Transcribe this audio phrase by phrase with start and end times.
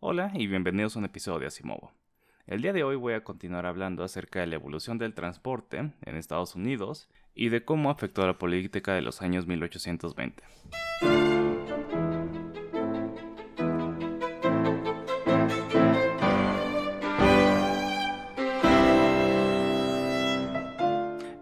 [0.00, 1.90] Hola y bienvenidos a un episodio de Asimovo.
[2.46, 6.16] El día de hoy voy a continuar hablando acerca de la evolución del transporte en
[6.16, 10.44] Estados Unidos y de cómo afectó a la política de los años 1820.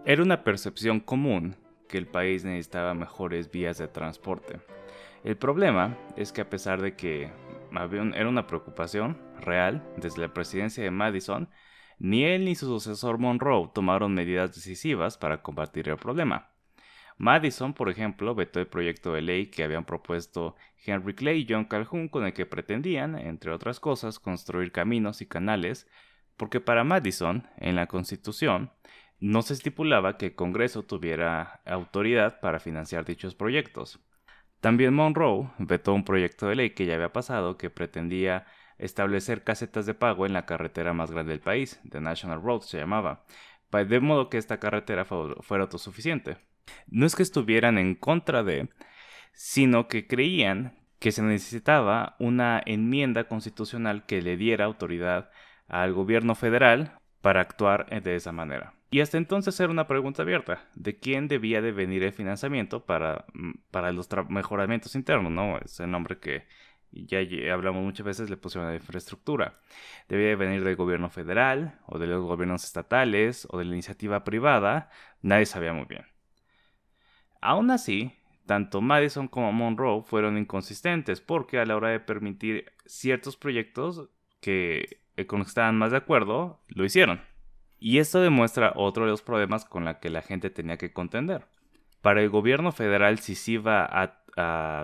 [0.03, 1.55] Era una percepción común
[1.87, 4.59] que el país necesitaba mejores vías de transporte.
[5.23, 7.29] El problema es que a pesar de que
[7.71, 11.49] era una preocupación real desde la presidencia de Madison,
[11.99, 16.51] ni él ni su sucesor Monroe tomaron medidas decisivas para combatir el problema.
[17.17, 21.65] Madison, por ejemplo, vetó el proyecto de ley que habían propuesto Henry Clay y John
[21.65, 25.87] Calhoun con el que pretendían, entre otras cosas, construir caminos y canales,
[26.37, 28.71] porque para Madison, en la Constitución,
[29.19, 33.99] no se estipulaba que el Congreso tuviera autoridad para financiar dichos proyectos.
[34.67, 38.45] También Monroe vetó un proyecto de ley que ya había pasado que pretendía
[38.77, 42.77] establecer casetas de pago en la carretera más grande del país, The National Road se
[42.77, 43.23] llamaba,
[43.71, 46.35] de modo que esta carretera fuera autosuficiente.
[46.87, 48.67] No es que estuvieran en contra de,
[49.31, 55.29] sino que creían que se necesitaba una enmienda constitucional que le diera autoridad
[55.69, 58.76] al gobierno federal para actuar de esa manera.
[58.89, 63.25] Y hasta entonces era una pregunta abierta de quién debía de venir el financiamiento para,
[63.33, 65.57] mm, para los mejoramientos internos, ¿no?
[65.59, 66.45] Es el nombre que
[66.91, 67.19] ya
[67.53, 69.59] hablamos muchas veces, le pusieron a la infraestructura.
[70.07, 74.23] Debía de venir del gobierno federal o de los gobiernos estatales o de la iniciativa
[74.23, 74.89] privada,
[75.21, 76.05] nadie sabía muy bien.
[77.41, 78.13] Aún así,
[78.45, 85.01] tanto Madison como Monroe fueron inconsistentes porque a la hora de permitir ciertos proyectos que
[85.15, 87.21] que estaban más de acuerdo, lo hicieron.
[87.79, 91.45] Y esto demuestra otro de los problemas con los que la gente tenía que contender.
[92.01, 94.23] Para el gobierno federal, si se iba a,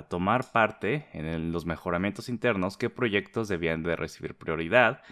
[0.09, 5.03] tomar parte en los mejoramientos internos, qué proyectos debían de recibir prioridad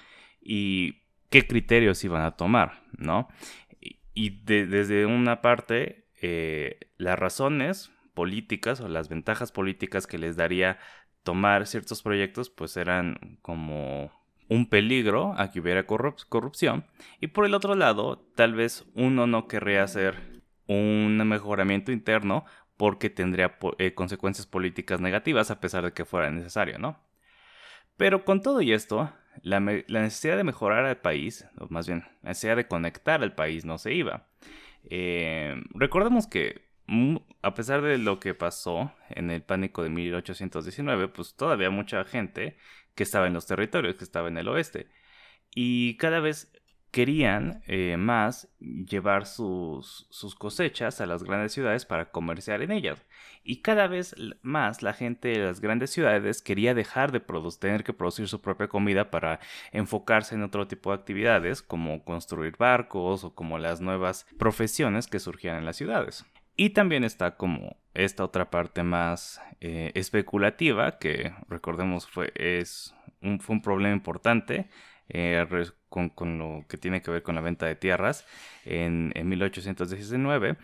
[0.42, 3.28] y qué criterios iban a tomar, ¿no?
[4.16, 10.80] Y, desde una parte, eh, las razones políticas o las ventajas políticas que les daría
[11.22, 14.12] tomar ciertos proyectos, pues eran como
[14.52, 16.86] un peligro a que hubiera corrupción
[17.22, 22.44] y por el otro lado tal vez uno no querría hacer un mejoramiento interno
[22.76, 27.00] porque tendría eh, consecuencias políticas negativas a pesar de que fuera necesario, ¿no?
[27.96, 32.32] Pero con todo y esto, la, necesidad de mejorar al país, o más bien la
[32.32, 34.28] necesidad de conectar al país no se iba.
[34.84, 36.72] Eh, recordemos que
[37.42, 42.58] a pesar de lo que pasó en el pánico de 1819, pues todavía mucha gente
[42.96, 44.88] que estaba en los territorios, que estaba en el oeste.
[45.54, 46.52] Y cada vez
[46.92, 53.06] querían eh, más llevar sus, sus, cosechas a las grandes ciudades para comerciar en ellas.
[53.44, 57.22] Y cada vez más la gente de las grandes ciudades quería dejar de
[57.60, 59.40] tener que producir su propia comida para
[59.72, 65.20] enfocarse en otro tipo de actividades como construir barcos o como las nuevas profesiones que
[65.20, 66.26] surgían en las ciudades.
[66.62, 73.40] Y también está como esta otra parte más eh, especulativa, que recordemos fue, es un,
[73.40, 74.70] fue un problema importante
[75.10, 75.44] eh,
[75.90, 78.28] con, lo que tiene que ver con la venta de tierras
[78.64, 80.58] en, en 1819.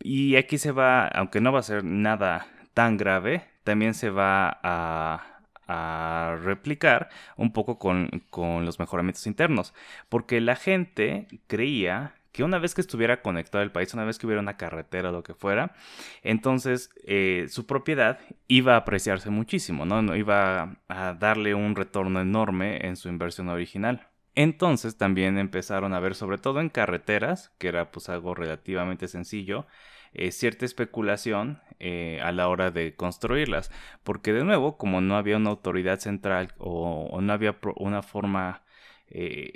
[0.00, 4.58] Y aquí se va, aunque no va a ser nada tan grave, también se va
[4.64, 9.74] a, a replicar un poco con, con, los mejoramientos internos,
[10.08, 14.26] porque la gente creía que una vez que estuviera conectado el país, una vez que
[14.26, 15.74] hubiera una carretera o lo que fuera,
[16.22, 20.14] entonces eh, su propiedad iba a apreciarse muchísimo, ¿no?
[20.14, 24.08] Iba a darle un retorno enorme en su inversión original.
[24.34, 29.66] Entonces también empezaron a ver, sobre todo en carreteras, que era pues algo relativamente sencillo,
[30.12, 33.70] eh, cierta especulación eh, a la hora de construirlas.
[34.04, 38.65] Porque de nuevo, como no había una autoridad central o no había una forma
[39.08, 39.52] eh,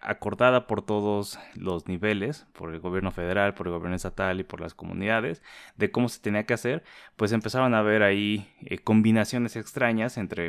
[0.00, 4.60] acordada por todos los niveles, por el gobierno federal, por el gobierno estatal y por
[4.60, 5.42] las comunidades,
[5.76, 6.84] de cómo se tenía que hacer,
[7.16, 10.46] pues empezaron a ver ahí eh, combinaciones extrañas entre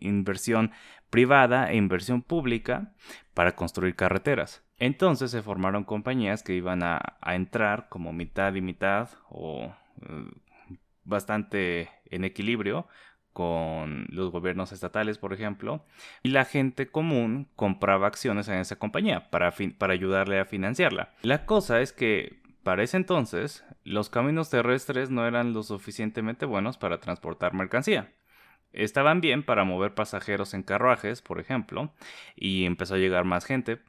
[0.00, 0.72] inversión
[1.10, 2.92] privada e inversión pública
[3.34, 4.64] para construir carreteras.
[4.78, 10.30] Entonces se formaron compañías que iban a, entrar como mitad y mitad o eh,
[11.04, 12.88] bastante en equilibrio
[13.34, 15.84] con los gobiernos estatales, por ejemplo,
[16.22, 21.12] y la gente común compraba acciones en esa compañía para, para ayudarle a financiarla.
[21.22, 26.78] La cosa es que para ese entonces los caminos terrestres no eran lo suficientemente buenos
[26.78, 28.12] para transportar mercancía.
[28.72, 31.92] Estaban bien para mover pasajeros en carruajes, por ejemplo,
[32.36, 33.80] y empezó a llegar más gente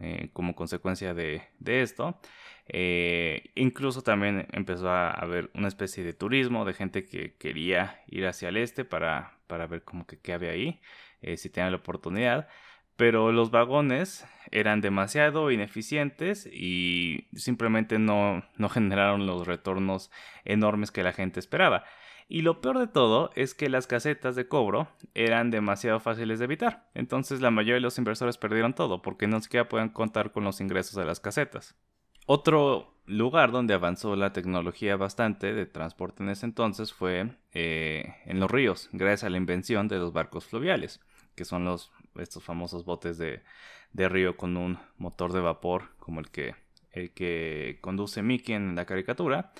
[0.00, 2.18] eh, como consecuencia de, de esto.
[2.66, 8.26] Eh, incluso también empezó a haber una especie de turismo de gente que quería ir
[8.26, 10.80] hacia el este para, para ver como que qué había ahí.
[11.22, 12.48] eh, si tenían la oportunidad,
[12.96, 20.10] pero los vagones eran demasiado ineficientes y simplemente no, no generaron los retornos
[20.44, 21.84] enormes que la gente esperaba.
[22.28, 26.46] Y lo peor de todo es que las casetas de cobro eran demasiado fáciles de
[26.46, 26.88] evitar.
[26.94, 30.60] Entonces la mayoría de los inversores perdieron todo porque no siquiera pueden contar con los
[30.60, 31.76] ingresos de las casetas.
[32.26, 38.40] Otro lugar donde avanzó la tecnología bastante de transporte en ese entonces fue eh, en
[38.40, 41.00] los ríos, gracias a la invención de los barcos fluviales,
[41.34, 41.68] que son
[42.16, 43.42] estos famosos botes de,
[43.92, 46.54] de río con un motor de vapor como el que,
[46.92, 49.52] el que conduce Mickey en la caricatura.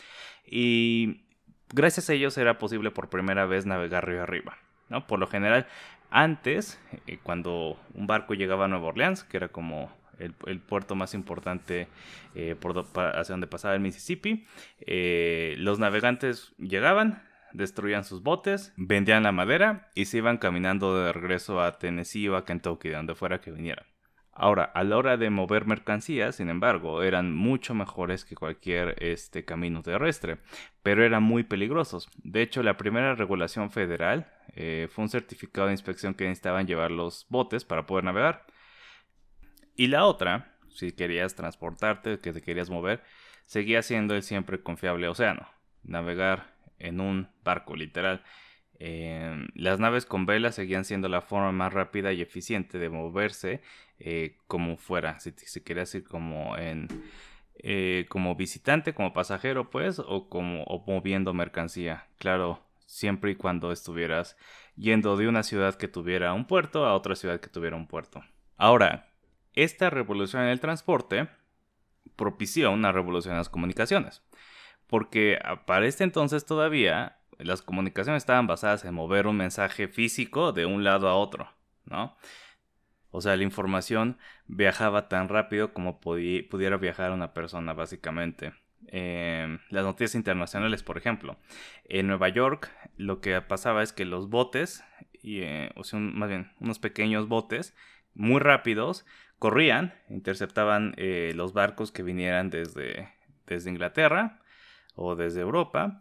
[0.47, 1.25] Y
[1.73, 4.57] gracias a ellos era posible por primera vez navegar río arriba.
[4.89, 5.07] ¿no?
[5.07, 5.67] Por lo general,
[6.11, 9.91] antes, eh, cuando un barco llegaba a Nueva Orleans, que era como
[10.23, 11.89] el, puerto más importante
[12.35, 14.47] eh, por hacia donde pasaba el Mississippi,
[14.81, 17.23] eh, los navegantes llegaban,
[17.53, 22.37] destruían sus botes, vendían la madera y se iban caminando de regreso a Tennessee o
[22.37, 23.87] a Kentucky, de donde fuera que vinieran.
[24.35, 29.45] Ahora, a la hora de mover mercancías, sin embargo, eran mucho mejores que cualquier este,
[29.45, 30.39] camino terrestre,
[30.83, 32.09] pero eran muy peligrosos.
[32.25, 36.91] De hecho, la primera regulación federal eh, fue un certificado de inspección que necesitaban llevar
[36.91, 38.47] los botes para poder navegar.
[39.77, 43.03] Y la otra, si querías transportarte, que te querías mover,
[43.47, 45.49] seguía siendo el siempre confiable océano.
[45.83, 48.23] Navegar en un barco, literal.
[48.79, 53.63] Em, las naves con velas seguían siendo la forma más rápida y eficiente de moverse
[54.01, 56.89] eh, como fuera, si, querías ir como en
[57.55, 62.09] eh, como visitante, como pasajero, pues, o como o moviendo mercancía.
[62.19, 64.37] Claro, siempre y cuando estuvieras
[64.77, 68.23] yendo de una ciudad que tuviera un puerto a otra ciudad que tuviera un puerto.
[68.57, 69.12] Ahora,
[69.55, 71.29] esta revolución en el transporte
[72.17, 74.23] propició una revolución en las comunicaciones,
[74.87, 80.67] porque para este entonces todavía las comunicaciones estaban basadas en mover un mensaje físico de
[80.67, 81.49] un lado a otro,
[81.85, 82.17] ¿no?
[83.11, 88.55] O sea, la información viajaba tan rápido como pudiera viajar una persona, básicamente.
[88.89, 91.37] Em, las noticias internacionales, por ejemplo.
[91.85, 94.83] En Nueva York, lo que pasaba es que los botes,
[95.23, 97.77] y, eh, o sea, más bien, unos pequeños botes
[98.15, 99.05] muy rápidos,
[99.43, 103.13] corrían, interceptaban eh, los barcos que vinieran desde,
[103.45, 104.39] desde Inglaterra
[104.95, 106.01] o desde Europa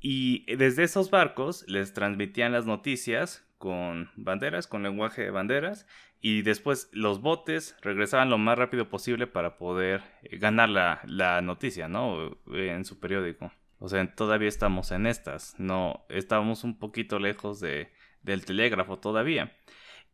[0.00, 5.86] y desde esos barcos les transmitían las noticias con banderas, con lenguaje de banderas,
[6.22, 11.88] y después los botes regresaban lo más rápido posible para poder eh, ganar la, noticia,
[11.88, 12.38] ¿no?
[12.54, 13.52] En su periódico.
[13.80, 17.92] O sea, todavía estamos en estas, no, estábamos un poquito lejos de,
[18.22, 19.58] del telégrafo todavía.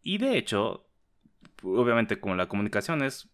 [0.03, 0.88] Y de hecho,
[1.62, 3.29] obviamente como la comunicación es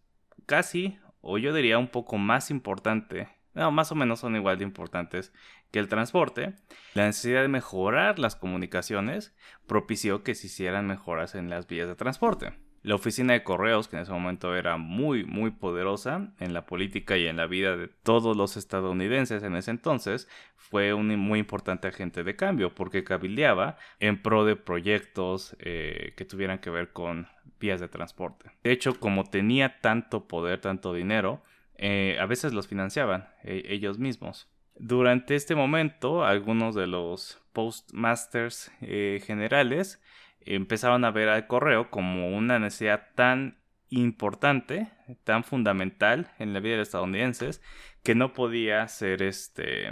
[0.46, 4.64] casi, o yo diría un poco más importante no, más o menos son igual de
[4.64, 5.32] importantes
[5.70, 6.54] que el transporte,
[6.94, 9.34] la necesidad de mejorar las comunicaciones
[9.66, 12.54] propició que se hicieran mejoras en las vías de transporte.
[12.82, 17.18] La oficina de correos, que en ese momento era muy, muy poderosa en la política
[17.18, 21.88] y en la vida de todos los estadounidenses en ese entonces, fue un muy importante
[21.88, 27.28] agente de cambio porque cabildeaba en pro de proyectos eh, que tuvieran que ver con
[27.60, 28.50] vías de transporte.
[28.64, 31.42] De hecho, como tenía tanto poder, tanto dinero,
[31.76, 34.48] eh, a veces los financiaban eh, ellos mismos.
[34.78, 40.02] Durante este momento, algunos de los postmasters eh, generales
[40.40, 43.58] empezaron a ver al correo como una necesidad tan
[43.90, 44.88] importante,
[45.24, 47.62] tan fundamental en la vida de los estadounidenses,
[48.02, 49.90] que no podía ser este.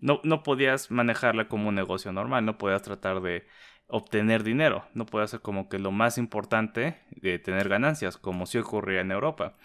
[0.00, 3.46] No, no podías manejarla como un negocio normal, no podías tratar de
[3.88, 8.58] obtener dinero, no puede ser como que lo más importante de tener ganancias, como si
[8.58, 9.56] ocurría en Europa.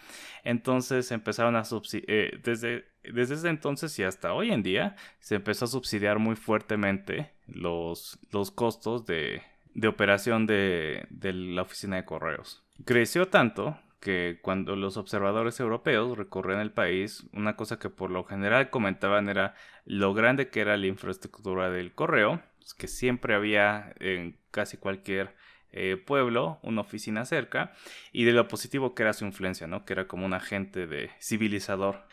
[0.43, 5.35] Entonces empezaron a subsidiar, eh, desde, desde ese entonces y hasta hoy en día, se
[5.35, 9.43] empezó a subsidiar muy fuertemente los, los costos de,
[9.73, 12.63] de operación de, de la oficina de correos.
[12.85, 18.25] Creció tanto que cuando los observadores europeos recorrían el país, una cosa que por lo
[18.25, 22.41] general comentaban era lo grande que era la infraestructura del correo,
[22.77, 25.35] que siempre había en casi cualquier
[25.71, 27.73] eh, pueblo una oficina cerca,
[28.11, 29.85] y de lo positivo que era su influencia, ¿no?
[29.85, 32.05] que era como un agente de civilizador.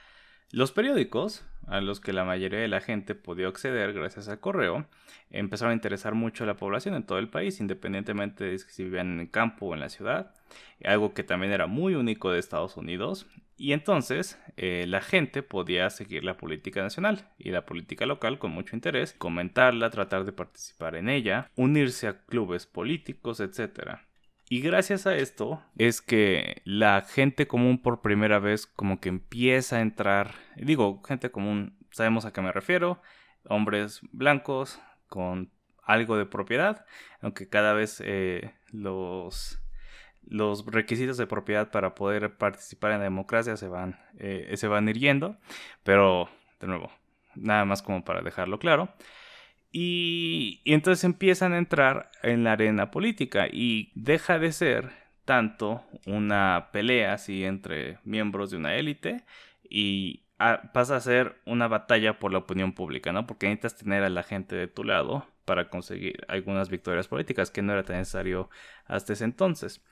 [0.52, 4.84] Los periódicos, a los que la mayoría de la gente podía acceder gracias al correo,
[5.30, 9.12] empezaron a interesar mucho a la población en todo el país, independientemente de si vivían
[9.12, 10.34] en el campo o en la ciudad,
[10.84, 13.28] algo que también era muy único de Estados Unidos.
[13.56, 18.50] Y entonces eh, la gente podía seguir la política nacional y la política local con
[18.50, 24.00] mucho interés, comentarla, tratar de participar en ella, unirse a clubes políticos, etc.
[24.52, 29.76] Y gracias a esto es que la gente común por primera vez como que empieza
[29.76, 33.00] a entrar, digo, gente común, sabemos a qué me refiero,
[33.44, 35.52] hombres blancos con
[35.84, 36.84] algo de propiedad,
[37.20, 39.62] aunque cada vez eh, los,
[40.26, 44.88] los requisitos de propiedad para poder participar en la democracia se van, eh, se van
[44.88, 44.98] ir
[45.84, 46.28] pero
[46.58, 46.90] de nuevo,
[47.36, 48.92] nada más como para dejarlo claro.
[49.72, 54.90] Y, entonces empiezan a entrar en la arena política y deja de ser
[55.24, 59.24] tanto una pelea así entre miembros de una élite
[59.68, 60.24] y
[60.72, 63.26] pasa a ser una batalla por la opinión pública, ¿no?
[63.26, 67.60] Porque necesitas tener a la gente de tu lado para conseguir algunas victorias políticas, que
[67.60, 68.48] no era tan necesario
[68.86, 69.84] hasta ese entonces.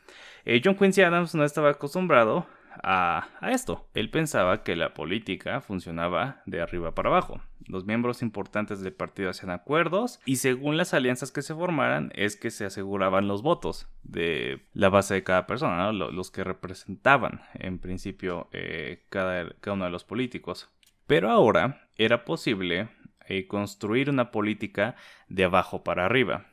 [0.44, 2.46] Eh, John Quincy Adams no estaba acostumbrado
[2.82, 3.88] a, esto.
[3.94, 7.40] Él pensaba que la política funcionaba de arriba para abajo.
[7.66, 12.36] Los miembros importantes del partido hacían acuerdos y según las alianzas que se formaran es
[12.36, 17.78] que se aseguraban los votos de la base de cada persona, los que representaban en
[17.78, 20.70] principio eh, cada, cada uno de los políticos.
[21.06, 22.88] Pero ahora era posible
[23.28, 24.96] eh, construir una política
[25.28, 26.46] de abajo para arriba.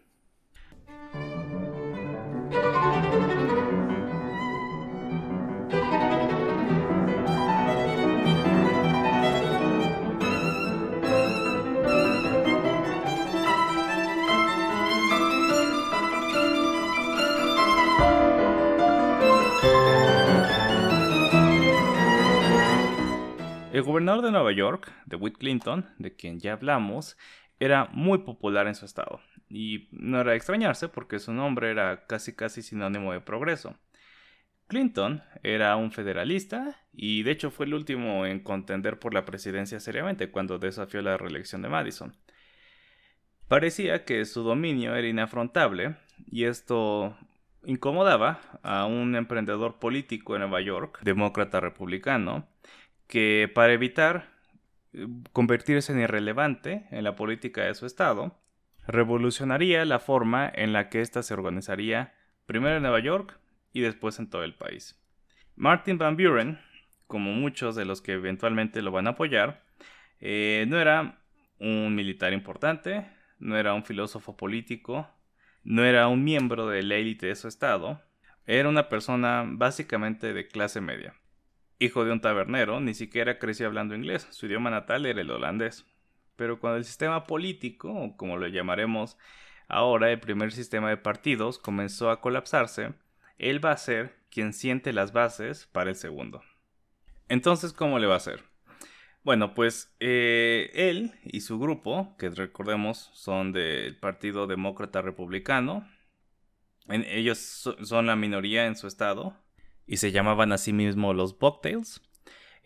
[23.76, 27.18] El gobernador de Nueva York, de Whit Clinton, de quien ya hablamos,
[27.60, 29.20] era muy popular en su estado.
[29.50, 33.76] Y no era de extrañarse porque su nombre era casi casi sinónimo de progreso.
[34.68, 39.82] Clinton era un federalista y de hecho fue el último en contender por la presidencia
[39.82, 42.16] seriamente cuando desafió la reelección de Madison.
[43.50, 45.98] Parecía que su dominio era inafrontable
[46.32, 47.18] y esto
[47.66, 52.48] incomodaba a un emprendedor político en Nueva York, demócrata republicano,
[53.08, 54.30] que para evitar
[54.94, 58.40] eh, convertirse en irrelevante en la política de su estado,
[58.88, 62.14] revolucionaría la forma en la que ésta se organizaría
[62.46, 63.40] primero en Nueva York
[63.74, 65.02] y después en todo el país.
[65.56, 66.60] Martin Van Buren,
[67.08, 69.64] como muchos de los que eventualmente lo van a apoyar,
[70.20, 71.20] eh, no era
[71.60, 73.06] un militar importante,
[73.40, 75.10] no era un filósofo político,
[75.64, 78.02] no era un miembro de la élite de su estado,
[78.46, 81.16] era una persona básicamente de clase media.
[81.80, 85.86] Hijo de un tabernero, ni siquiera creció hablando inglés, su idioma natal era el holandés.
[86.36, 89.18] Pero cuando el sistema político, como lo llamaremos
[89.68, 92.94] ahora, el primer sistema de partidos, comenzó a colapsarse,
[93.38, 96.42] él va a ser quien siente las bases para el segundo.
[97.28, 98.44] Entonces, ¿cómo le va a hacer?
[99.24, 105.88] Bueno, pues eh, él y su grupo, que recordemos son del Partido Demócrata Republicano,
[106.88, 109.36] ellos son la minoría en su estado,
[109.88, 112.02] y se llamaban a sí mismos los Bucktails,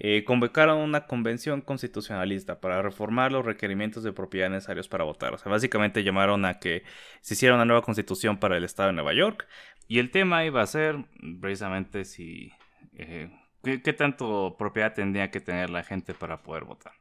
[0.02, 5.34] eh, convocaron una convención constitucionalista para reformar los requerimientos de propiedad necesarios para votar.
[5.34, 6.84] O sea, básicamente llamaron a que
[7.20, 9.46] se hiciera una nueva constitución para el estado de Nueva York.
[9.90, 11.06] Y el tema iba a ser
[11.42, 12.54] precisamente si...
[12.94, 13.30] Eh,
[13.62, 16.94] ¿qué, tanto propiedad tendría que tener la gente para poder votar?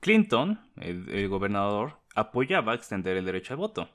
[0.00, 3.90] Clinton, el, gobernador, apoyaba extender el derecho al voto,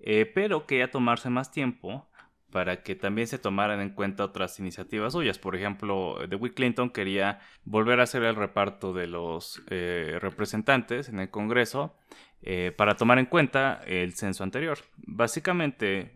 [0.00, 2.08] eh, pero quería tomarse más tiempo
[2.50, 5.38] para que también se tomaran en cuenta otras iniciativas suyas.
[5.38, 11.20] Por ejemplo, DeWitt Clinton quería volver a hacer el reparto de los eh, representantes en
[11.20, 11.94] el Congreso
[12.42, 14.78] eh, para tomar en cuenta el censo anterior.
[14.96, 16.12] Básicamente,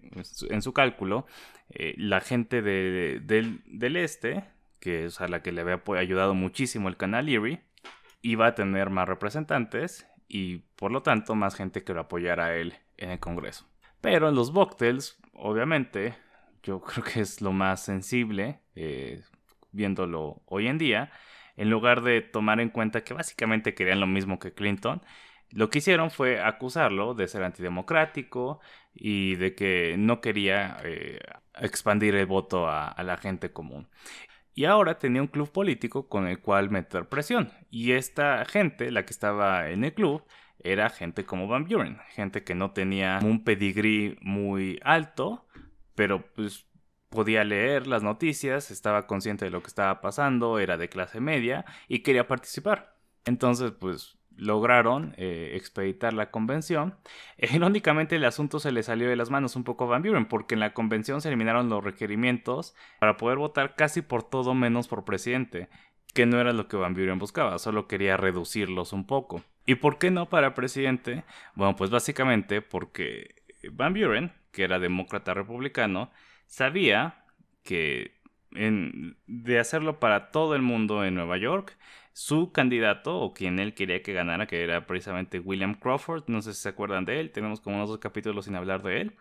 [0.48, 1.26] en su cálculo,
[1.70, 4.44] eh, la gente del, este,
[4.80, 7.62] que es a la que le había ayudado muchísimo el canal Erie,
[8.22, 12.56] iba a tener más representantes y por lo tanto más gente que lo apoyara a
[12.56, 13.71] él en el Congreso.
[14.02, 16.14] Pero en los Boctels, obviamente,
[16.62, 19.22] yo creo que es lo más sensible, eh,
[19.70, 21.10] viéndolo hoy en día,
[21.56, 25.02] en lugar de tomar en cuenta que básicamente querían lo mismo que Clinton,
[25.50, 28.60] lo que hicieron fue acusarlo de ser antidemocrático
[28.94, 31.20] y de que no quería eh,
[31.60, 33.88] expandir el voto a, la gente común.
[34.54, 37.52] Y ahora tenía un club político con el cual meter presión.
[37.70, 40.24] Y esta gente, la que estaba en el club,
[40.64, 45.46] era gente como Van Buren, gente que no tenía un pedigrí muy alto,
[45.94, 46.66] pero pues
[47.08, 51.64] podía leer las noticias, estaba consciente de lo que estaba pasando, era de clase media
[51.88, 52.96] y quería participar.
[53.24, 56.96] Entonces, pues lograron eh, expeditar la convención.
[57.38, 60.54] irónicamente, el asunto se le salió de las manos un poco a Van Buren, porque
[60.54, 65.04] en la convención se eliminaron los requerimientos para poder votar casi por todo menos por
[65.04, 65.68] presidente,
[66.14, 69.42] que no era lo que Van Buren buscaba, solo quería reducirlos un poco.
[69.66, 71.24] ¿Y por qué no para presidente?
[71.54, 73.42] Bueno, pues básicamente porque
[73.72, 76.10] Van Buren, que era demócrata republicano,
[76.46, 77.24] sabía
[77.62, 81.78] que de hacerlo para todo el mundo en Nueva York.
[82.12, 86.52] Su candidato, o quien él quería que ganara, que era precisamente William Crawford, no sé
[86.52, 89.16] si se acuerdan de él, tenemos como unos dos capítulos sin hablar de él,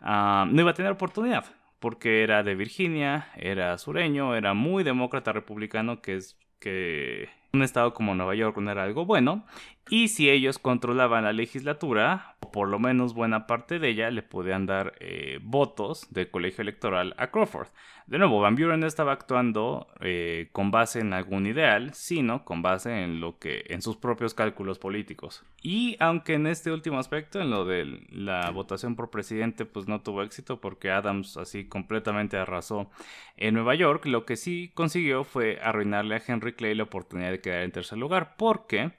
[0.00, 1.44] ah, no iba a tener oportunidad,
[1.78, 7.94] porque era de Virginia, era sureño, era muy demócrata republicano, que es que un estado
[7.94, 9.46] como Nueva York no era algo bueno,
[9.90, 14.22] y si ellos controlaban la legislatura, o por lo menos buena parte de ella, le
[14.22, 17.68] podían dar eh, votos del colegio electoral a Crawford.
[18.06, 22.62] De nuevo, Van Buren no estaba actuando eh, con base en algún ideal, sino con
[22.62, 25.44] base en lo que, en sus propios cálculos políticos.
[25.62, 30.00] Y aunque en este último aspecto, en lo de la votación por presidente, pues no
[30.00, 32.90] tuvo éxito porque Adams así completamente arrasó
[33.36, 37.40] en Nueva York, lo que sí consiguió fue arruinarle a Henry Clay la oportunidad de
[37.40, 38.92] quedar en tercer lugar, porque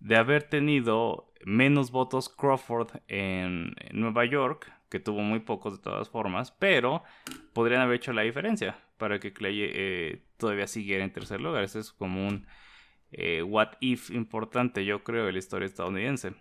[0.00, 6.08] de haber tenido menos votos Crawford en Nueva York, que tuvo muy pocos de todas
[6.08, 7.02] formas, pero
[7.52, 11.64] podrían haber hecho la diferencia para que Clay eh, todavía siguiera en tercer lugar.
[11.64, 12.46] Ese es como un
[13.12, 16.34] eh, what if importante, yo creo, en la historia estadounidense.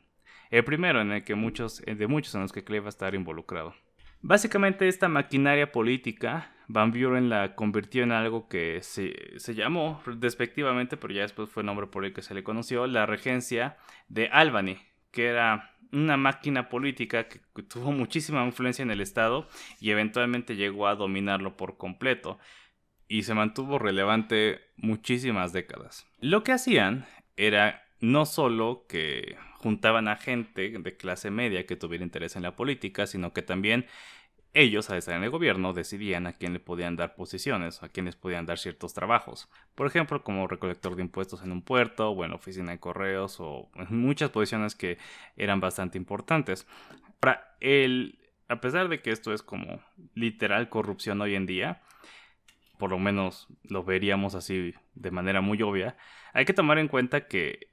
[0.50, 3.14] El primero en el que muchos, de muchos en los que Clay va a estar
[3.14, 3.76] involucrado.
[4.22, 10.98] Básicamente esta maquinaria política, Van Buren la convirtió en algo que se, se, llamó despectivamente,
[10.98, 13.76] pero ya después fue el nombre por el que se le conoció, la regencia
[14.08, 14.78] de Albany,
[15.12, 19.50] que era una máquina política que tuvo muchísima influencia en el Estado
[19.80, 22.38] y eventualmente llegó a dominarlo por completo
[23.08, 26.06] y se mantuvo relevante muchísimas décadas.
[26.20, 32.04] Lo que hacían era no solo que juntaban a gente de clase media que tuviera
[32.04, 33.88] interés en la política, sino que también
[34.54, 38.08] ellos, al estar en el gobierno, decidían a quién le podían dar posiciones, a quién
[38.08, 39.48] les podían dar ciertos trabajos.
[39.76, 43.38] Por ejemplo, como recolector de impuestos en un puerto, o en la oficina de correos,
[43.40, 44.98] o en muchas posiciones que
[45.38, 46.66] eran bastante importantes.
[47.20, 49.82] Para el, a pesar de que esto es como
[50.16, 51.82] literal corrupción hoy en día,
[52.80, 55.96] por lo menos lo veríamos así de manera muy obvia,
[56.34, 57.68] hay que tomar en cuenta que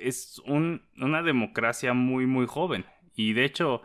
[0.00, 2.84] es una democracia muy, muy joven.
[3.14, 3.82] Y de hecho,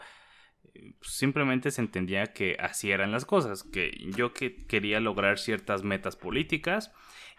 [1.01, 6.15] simplemente se entendía que así eran las cosas, que yo que quería lograr ciertas metas
[6.15, 6.93] políticas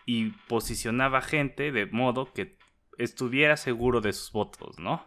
[0.06, 2.56] y posicionaba gente de modo que
[2.98, 5.04] estuviera seguro de sus votos, ¿no?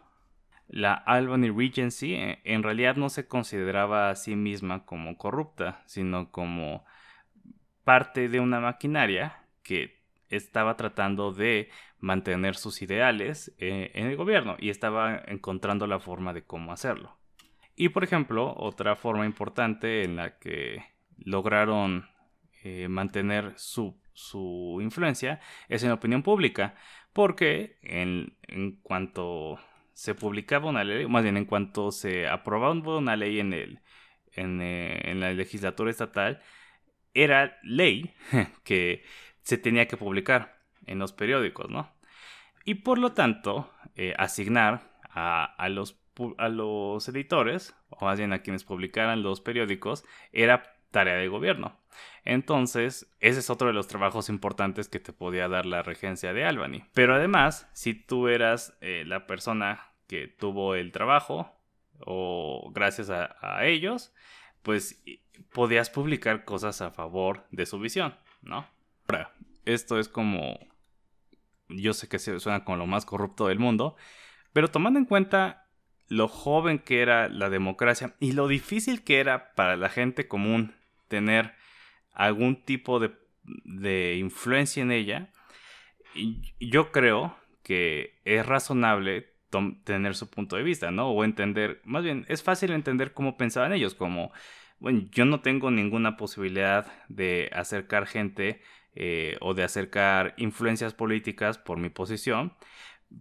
[0.68, 6.30] La Albany Regency eh, en realidad no se consideraba a sí misma como corrupta, sino
[6.32, 6.84] como
[7.84, 11.70] parte de una maquinaria que estaba tratando de
[12.00, 17.15] mantener sus ideales eh, en el gobierno y estaba encontrando la forma de cómo hacerlo.
[17.76, 20.82] Y por ejemplo, otra forma importante en la que
[21.18, 22.08] lograron
[22.64, 26.74] eh, mantener su, su, influencia es en la opinión pública,
[27.12, 29.58] porque en, en, cuanto
[29.92, 33.80] se publicaba una ley, más bien en cuanto se aprobaba una ley en, el,
[34.32, 36.42] en, eh, en la legislatura estatal,
[37.14, 38.14] era ley
[38.64, 39.04] que
[39.42, 41.94] se tenía que publicar en los periódicos, ¿no?
[42.64, 45.98] Y por lo tanto, eh, asignar a, los,
[46.38, 51.78] a los editores, o más bien a quienes publicaran los periódicos, era tarea de gobierno.
[52.24, 56.44] Entonces, ese es otro de los trabajos importantes que te podía dar la regencia de
[56.44, 56.84] Albany.
[56.94, 61.52] Pero además, si tú eras eh, la persona que tuvo el trabajo,
[62.00, 64.12] o gracias a, ellos,
[64.62, 65.02] pues
[65.52, 68.66] podías publicar cosas a favor de su visión, ¿no?
[69.08, 69.32] Ahora,
[69.64, 70.58] esto es como.
[71.68, 73.96] Yo sé que suena como lo más corrupto del mundo,
[74.52, 75.65] pero tomando en cuenta
[76.08, 80.74] lo joven que era la democracia y lo difícil que era para la gente común
[81.08, 81.54] tener
[82.12, 83.12] algún tipo de,
[83.64, 85.30] de influencia en ella,
[86.60, 89.36] yo creo que es razonable
[89.84, 91.10] tener su punto de vista, ¿no?
[91.10, 94.32] O entender, más bien, es fácil entender cómo pensaban ellos, como,
[94.78, 98.60] bueno, yo no tengo ninguna posibilidad de acercar gente
[98.94, 102.54] eh, o de acercar influencias políticas por mi posición,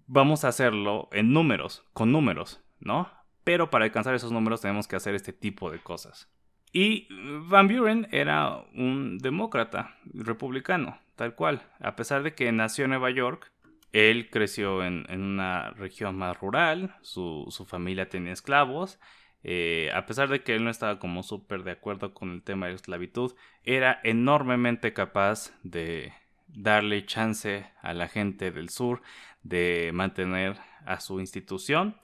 [0.08, 3.10] vamos a hacerlo en números, con números, ¿no?
[3.44, 6.30] Pero para alcanzar esos números tenemos que hacer este tipo de cosas.
[6.72, 7.08] Y
[7.48, 11.62] Van Buren era un demócrata, republicano, tal cual.
[11.80, 13.52] A pesar de que nació en Nueva York,
[13.94, 19.00] él creció en, una región más rural, su, familia tenía esclavos,
[19.42, 22.66] eh, a pesar de que él no estaba como súper de acuerdo con el tema
[22.66, 26.12] de la esclavitud, era enormemente capaz de
[26.48, 29.02] darle chance a la gente del sur
[29.44, 31.96] de mantener a su institución,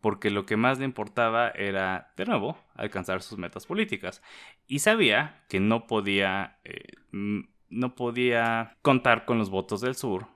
[0.00, 4.22] porque lo que más le importaba era, de nuevo, alcanzar sus metas políticas.
[4.66, 10.26] Y sabía que no podía, eh, no podía contar con los votos del sur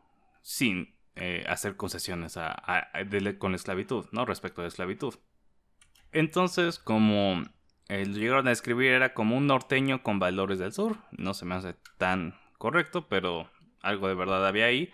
[0.42, 2.38] sin eh, hacer concesiones
[3.38, 4.24] con la esclavitud, ¿no?
[4.24, 5.14] Respecto a la esclavitud.
[6.12, 7.42] Entonces, como
[7.88, 10.96] eh, lo llegaron a describir era como un norteño con valores del sur.
[11.12, 13.50] No se me hace tan correcto, pero
[13.80, 14.92] algo de verdad había ahí.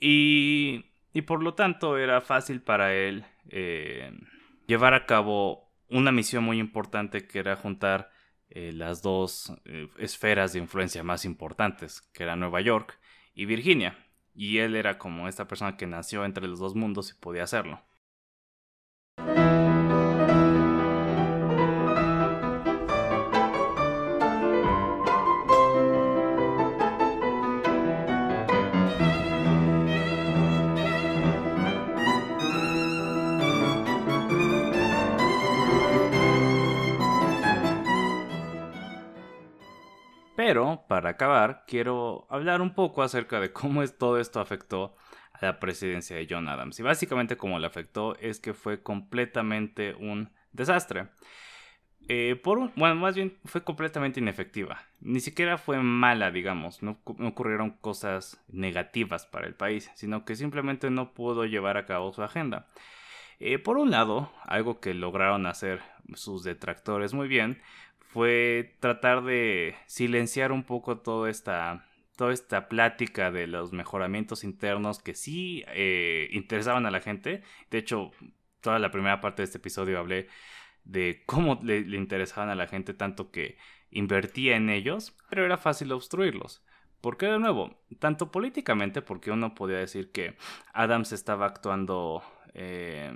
[0.00, 4.12] Y, y por lo tanto era fácil para él eh,
[4.66, 8.10] llevar a cabo una misión muy importante que era juntar
[8.50, 9.52] eh, las dos
[9.98, 12.98] esferas de influencia más importantes, que era Nueva York
[13.34, 13.98] y Virginia.
[14.34, 17.82] Y él era como esta persona que nació entre los dos mundos y podía hacerlo.
[40.48, 44.96] Pero, para acabar, quiero hablar un poco acerca de cómo es, todo esto afectó
[45.34, 46.80] a la presidencia de John Adams.
[46.80, 51.08] Y básicamente cómo le afectó es que fue completamente un desastre.
[52.08, 54.80] Eh, por bueno, más bien fue completamente inefectiva.
[55.00, 56.82] Ni siquiera fue mala, digamos.
[56.82, 62.10] No, ocurrieron cosas negativas para el país, sino que simplemente no pudo llevar a cabo
[62.14, 62.68] su agenda.
[63.38, 65.82] Eh, por un lado, algo que lograron hacer
[66.14, 67.60] sus detractores muy bien
[68.08, 74.98] fue tratar de silenciar un poco toda esta, toda esta plática de los mejoramientos internos
[74.98, 77.42] que sí eh, interesaban a la gente.
[77.70, 78.10] De hecho,
[78.60, 80.28] toda la primera parte de este episodio hablé
[80.84, 83.58] de cómo le, interesaban a la gente tanto que
[83.90, 86.64] invertía en ellos, pero era fácil obstruirlos.
[87.02, 90.36] Porque de nuevo, tanto políticamente, porque uno podía decir que
[90.72, 92.22] Adams estaba actuando
[92.54, 93.12] eh,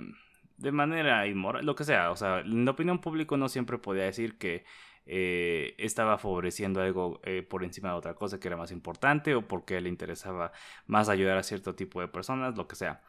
[0.63, 2.09] de manera inmoral, lo que sea.
[2.09, 4.63] O sea, la opinión pública no siempre podía decir que
[5.05, 9.45] eh, estaba favoreciendo algo eh, por encima de otra cosa que era más importante o
[9.45, 10.53] porque le interesaba
[10.87, 13.01] más ayudar a cierto tipo de personas, lo que sea.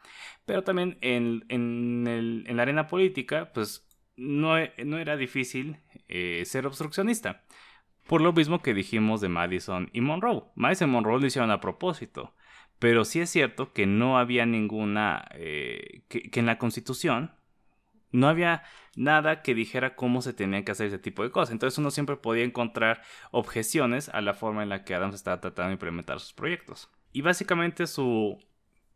[0.45, 3.87] Pero también en, en, el, en la arena política, pues
[4.17, 5.77] no, no era difícil
[6.09, 7.45] eh, ser obstruccionista.
[8.07, 10.43] Por lo mismo que dijimos de Madison y Monroe.
[10.55, 12.35] Madison y Monroe lo hicieron a propósito.
[12.79, 17.31] Pero sí es cierto que no había ninguna, que, en la constitución
[18.11, 18.63] no había
[18.95, 21.51] nada que dijera cómo se tenía que hacer ese tipo de cosas.
[21.51, 25.69] Entonces uno siempre podía encontrar objeciones a la forma en la que Adams estaba tratando
[25.69, 26.89] de implementar sus proyectos.
[27.11, 28.37] Y básicamente su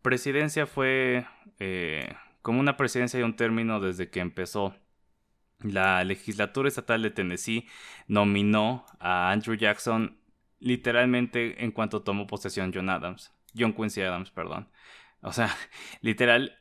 [0.01, 1.25] presidencia fue
[1.59, 4.75] eh, como una presidencia de un término desde que empezó.
[5.61, 7.67] La legislatura estatal de Tennessee
[8.07, 10.17] nominó a Andrew Jackson
[10.59, 13.33] literalmente en cuanto tomó posesión John Adams.
[13.57, 14.69] John Quincy Adams, perdón.
[15.21, 15.55] O sea,
[16.01, 16.58] literal,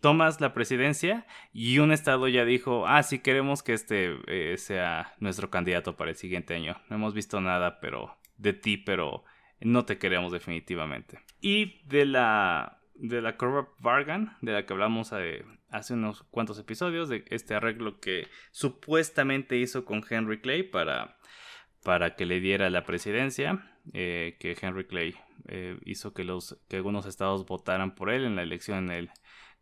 [0.00, 5.14] tomas la presidencia y un estado ya dijo, ah, sí queremos que este eh, sea
[5.18, 6.76] nuestro candidato para el siguiente año.
[6.88, 9.24] No hemos visto nada pero de ti, pero
[9.60, 11.20] no te queremos definitivamente.
[11.40, 16.58] Y de la de la Corrupt Bargain, de la que hablamos eh, hace unos cuantos
[16.58, 21.16] episodios, de este arreglo que supuestamente hizo con Henry Clay para,
[21.82, 25.16] para que le diera la presidencia, eh, que Henry Clay
[25.86, 29.10] hizo que, los, que algunos estados votaran por él en la elección en el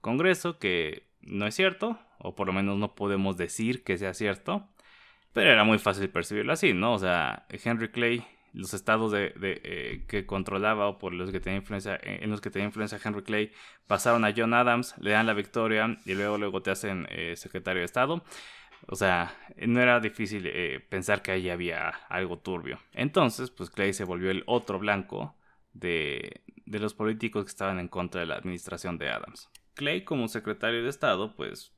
[0.00, 4.68] Congreso, que no es cierto, o por lo menos no podemos decir que sea cierto,
[5.32, 6.94] pero era muy fácil percibirlo así, ¿no?
[6.94, 11.58] O sea, Henry Clay, los estados de, eh, que controlaba o por los que tenía
[11.58, 13.52] influencia, eh, en los que tenía influencia Henry Clay,
[13.86, 17.80] pasaron a John Adams, le dan la victoria y luego, luego te hacen eh, secretario
[17.80, 18.24] de Estado.
[18.86, 20.50] O sea, no era difícil
[20.88, 22.78] pensar que ahí había algo turbio.
[22.92, 25.36] Entonces, pues Clay se volvió el otro blanco
[25.72, 29.50] de, de los políticos que estaban en contra de la administración de Adams.
[29.78, 31.72] Clay como secretario de Estado, pues,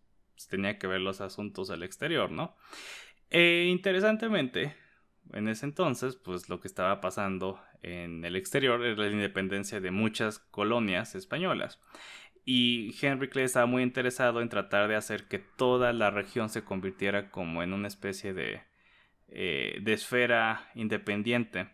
[0.49, 2.57] tenía que ver los asuntos al exterior, ¿no?
[3.29, 4.75] E interesantemente,
[5.35, 9.91] en ese entonces, pues lo que estaba pasando en el exterior era la independencia de
[9.91, 11.79] muchas colonias españolas.
[12.45, 16.65] Y Henry Clay estaba muy interesado en tratar de hacer que toda la región se
[16.65, 18.63] convirtiera como en una especie de,
[19.29, 21.69] eh, de esfera independiente.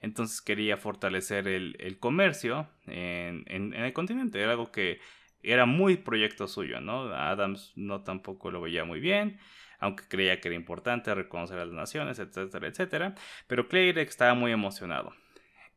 [0.00, 4.40] Entonces quería fortalecer el, comercio en, en, el continente.
[4.40, 5.00] Era algo que
[5.42, 7.14] era muy proyecto suyo, ¿no?
[7.14, 9.38] Adams no tampoco lo veía muy bien,
[9.78, 13.14] aunque creía que era importante reconocer a las naciones, etcétera, etcétera.
[13.46, 15.12] Pero Clay estaba muy emocionado.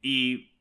[0.02, 0.54] Y,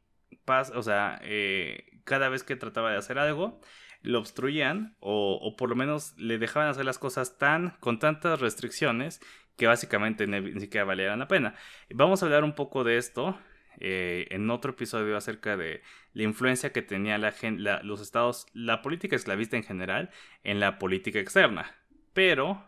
[0.74, 3.60] o sea, eh, cada vez que trataba de hacer algo,
[4.00, 9.20] lo obstruían o, por lo menos le dejaban hacer las cosas tan con tantas restricciones
[9.56, 11.54] que básicamente ni siquiera valieran la pena.
[11.90, 13.38] Vamos a hablar un poco de esto
[13.80, 15.82] eh, en otro episodio acerca de
[16.12, 20.10] la influencia que tenía los estados, la política esclavista en general,
[20.42, 21.74] en la política externa.
[22.12, 22.64] Pero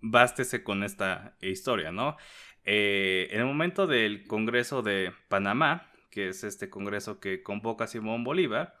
[0.00, 2.16] bástese con esta historia, ¿no?
[2.64, 7.88] Eh, en el momento del Congreso de Panamá, que es este Congreso que convoca a
[7.88, 8.76] Simón Bolívar,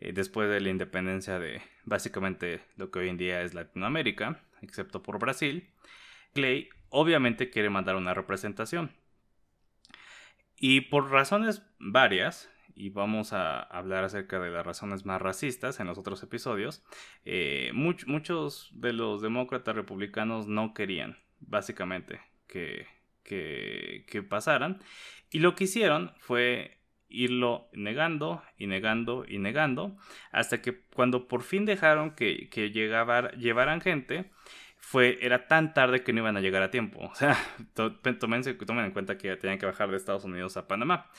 [0.00, 5.02] eh, después de la independencia de básicamente lo que hoy en día es Latinoamérica, excepto
[5.02, 5.68] por Brasil,
[6.34, 8.90] Clay obviamente quiere mandar una representación.
[10.58, 15.86] Y por razones varias, y vamos a hablar acerca de las razones más racistas en
[15.86, 16.84] los otros episodios,
[17.24, 22.86] eh, muchos de los demócratas republicanos no querían, básicamente, que,
[23.22, 24.80] que, pasaran.
[25.30, 29.96] Y lo que hicieron fue irlo negando y negando y negando
[30.32, 34.30] hasta que cuando por fin dejaron que, que llevaran gente
[34.86, 37.00] fue era tan tarde que no iban a llegar a tiempo.
[37.00, 37.36] O sea
[37.74, 41.10] tomen, tomen en cuenta que tenían que bajar de Estados Unidos a Panamá.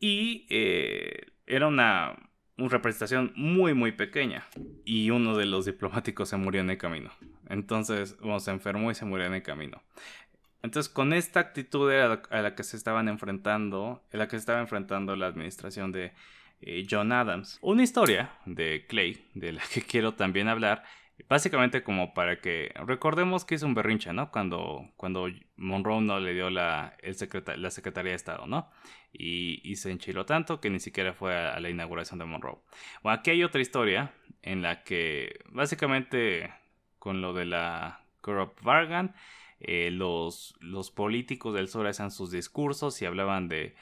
[0.00, 2.16] Y eh, era una,
[2.58, 4.44] una representación muy muy pequeña.
[4.84, 7.12] Y uno de los diplomáticos se murió en el camino.
[7.48, 9.80] Entonces bueno, se enfermó y se murió en el camino.
[10.62, 14.58] Entonces, con esta actitud a la que se estaban enfrentando, a la que se estaba
[14.58, 16.12] enfrentando la administración de
[16.60, 17.58] eh, John Adams.
[17.60, 20.82] Una historia de Clay, de la que quiero también hablar,
[21.28, 24.30] básicamente como para que recordemos que hizo un berrinche, ¿no?
[24.30, 27.16] Cuando, cuando Monroe no le dio la, el
[27.56, 28.70] la Secretaría de Estado, ¿no?
[29.12, 32.58] Y, se enchiló tanto que ni siquiera fue a, la inauguración de Monroe.
[33.02, 36.52] Bueno, aquí hay otra historia en la que básicamente
[36.98, 39.14] con lo de la Corrupt Vargan,
[39.60, 43.74] eh, los, los políticos del sur hacían sus discursos y hablaban de,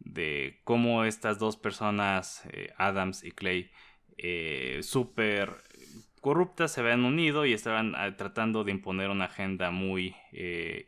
[0.00, 3.70] de cómo estas dos personas, eh, Adams y Clay,
[4.18, 5.62] eh, súper
[6.22, 10.16] corruptas se habían unido y estaban ah, tratando de imponer una agenda muy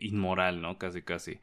[0.00, 0.78] inmoral, ¿no?
[0.78, 1.40] Casi, casi.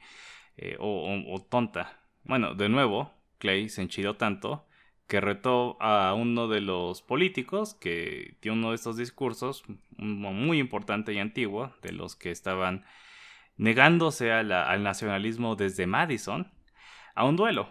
[0.80, 2.00] O, tonta.
[2.24, 4.68] Bueno, de nuevo, Clay se enchiló tanto
[5.08, 9.64] que retó a uno de los políticos que dio uno de estos discursos
[9.98, 12.86] muy importante y antiguo, de los que estaban
[13.58, 16.52] negándose al nacionalismo desde Madison,
[17.14, 17.70] a un duelo.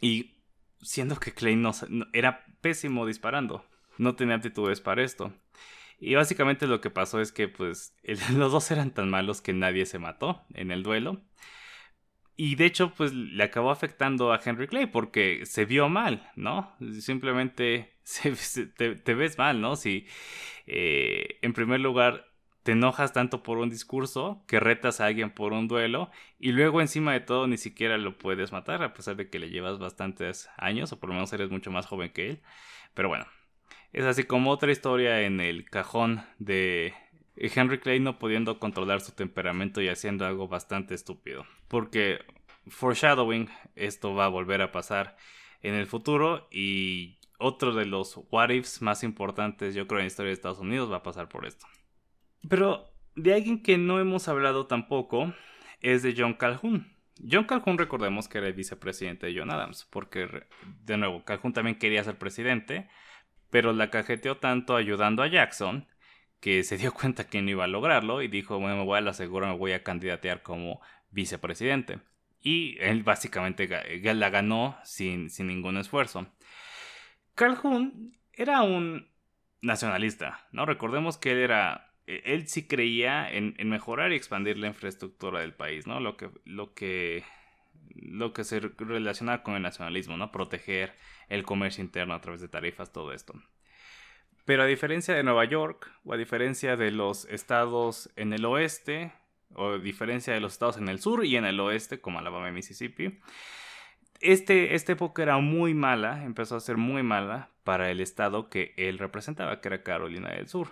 [0.00, 0.42] Y
[0.82, 1.72] siendo que Clay no,
[2.12, 3.64] era pésimo disparando,
[3.98, 5.32] no tenía aptitudes para esto.
[6.00, 7.96] Y básicamente lo que pasó es que pues
[8.34, 11.22] los dos eran tan malos que nadie se mató en el duelo.
[12.40, 16.72] Y de hecho, pues le acabó afectando a Henry Clay porque se vio mal, ¿no?
[17.00, 17.96] Simplemente
[18.76, 19.74] te, ves mal, ¿no?
[19.74, 20.06] Si
[20.66, 22.28] eh, en primer lugar
[22.62, 26.80] te enojas tanto por un discurso que retas a alguien por un duelo y luego
[26.80, 30.48] encima de todo ni siquiera lo puedes matar a pesar de que le llevas bastantes
[30.56, 32.42] años o por lo menos eres mucho más joven que él.
[32.94, 33.26] Pero bueno,
[33.92, 36.94] es así como otra historia en el cajón de
[37.36, 41.46] Henry Clay no pudiendo controlar su temperamento y haciendo algo bastante estúpido.
[41.68, 42.20] Porque,
[42.66, 45.16] foreshadowing, esto va a volver a pasar
[45.62, 50.08] en el futuro y otro de los what ifs más importantes, yo creo, en la
[50.08, 51.66] historia de Estados Unidos va a pasar por esto.
[52.48, 55.32] Pero de alguien que no hemos hablado tampoco
[55.80, 56.92] es de John Calhoun.
[57.28, 60.46] John Calhoun recordemos que era el vicepresidente de John Adams, porque
[60.84, 62.88] de nuevo, Calhoun también quería ser presidente,
[63.50, 65.86] pero la cajeteó tanto ayudando a Jackson
[66.40, 69.02] que se dio cuenta que no iba a lograrlo y dijo, bueno, me voy a
[69.02, 70.80] la segura, me voy a candidatear como
[71.10, 72.00] vicepresidente.
[72.40, 73.68] Y él básicamente
[74.02, 76.28] la ganó sin, sin ningún esfuerzo.
[77.34, 79.08] Calhoun era un
[79.60, 80.66] nacionalista, ¿no?
[80.66, 85.54] Recordemos que él era, e, él sí creía en, mejorar y expandir la infraestructura del
[85.54, 86.00] país, ¿no?
[86.00, 87.24] Lo que, lo que,
[88.00, 90.32] lo que se relaciona con el nacionalismo, ¿no?
[90.32, 90.94] Proteger
[91.28, 93.34] el comercio interno a través de tarifas, todo esto.
[94.44, 99.12] Pero a diferencia de Nueva York, o a diferencia de los estados en el oeste,
[99.54, 102.48] o a diferencia de los estados en el sur y en el oeste, como Alabama
[102.48, 103.18] y Mississippi,
[104.20, 108.74] este, esta época era muy mala, empezó a ser muy mala para el estado que
[108.76, 110.68] él representaba, que era Carolina del Sur.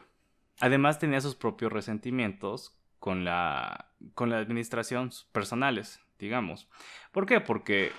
[0.59, 6.69] Además tenía sus propios resentimientos con la, con la administración personales, digamos.
[7.13, 7.41] ¿Por qué?
[7.41, 7.93] Porque...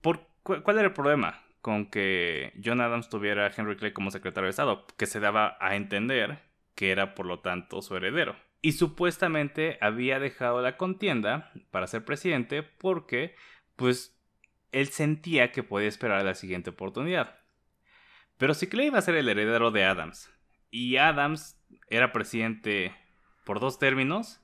[0.00, 1.40] Por, ¿Cuál era el problema?
[1.60, 5.56] con que John Adams tuviera a Henry Clay como secretario de Estado, que se daba
[5.60, 6.40] a entender
[6.74, 8.36] que era por lo tanto su heredero.
[8.62, 13.34] Y supuestamente había dejado la contienda para ser presidente porque,
[13.76, 14.18] pues,
[14.72, 17.38] él sentía que podía esperar la siguiente oportunidad.
[18.36, 20.30] Pero si Clay iba a ser el heredero de Adams
[20.70, 22.94] y Adams era presidente
[23.44, 24.39] por dos términos,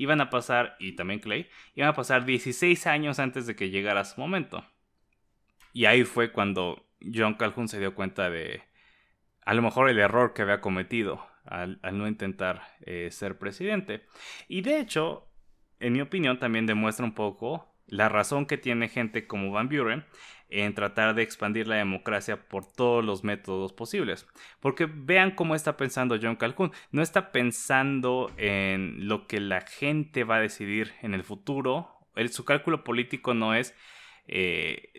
[0.00, 4.06] iban a pasar, y también Clay, iban a pasar 16 años antes de que llegara
[4.06, 4.64] su momento.
[5.74, 8.62] Y ahí fue cuando John Calhoun se dio cuenta de
[9.44, 14.06] a lo mejor el error que había cometido al, no intentar eh, ser presidente.
[14.48, 15.28] Y de hecho,
[15.80, 20.04] en mi opinión, también demuestra un poco la razón que tiene gente como Van Buren
[20.48, 24.26] en tratar de expandir la democracia por todos los métodos posibles.
[24.58, 26.72] Porque vean cómo está pensando John Calhoun.
[26.90, 31.88] No está pensando en lo que la gente va a decidir en el futuro.
[32.30, 33.74] su cálculo político no es
[34.26, 34.92] eh,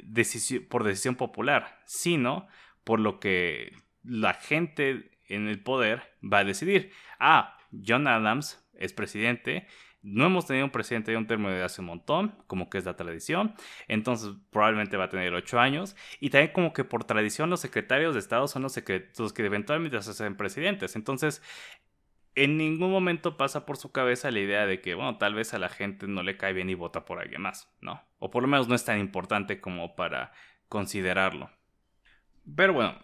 [0.70, 2.48] por decisión popular, sino
[2.84, 3.74] por lo que
[4.04, 6.92] la gente en el poder va a decidir.
[7.20, 9.68] Ah, John Adams es presidente.
[10.04, 12.86] No hemos tenido un presidente de un término de hace un montón, como que es
[12.86, 13.54] la tradición.
[13.88, 15.96] Entonces probablemente va a tener ocho años.
[16.20, 18.82] Y también como que por tradición los secretarios de Estado son los,
[19.18, 20.96] los que eventualmente se hacen presidentes.
[20.96, 21.42] Entonces
[22.36, 25.60] en ningún momento pasa por su cabeza la idea de que, bueno, tal vez a
[25.60, 28.02] la gente no le cae bien y vota por alguien más, ¿no?
[28.20, 30.32] O por lo menos no es tan importante como para
[30.70, 31.50] considerarlo.
[32.56, 32.98] Pero bueno,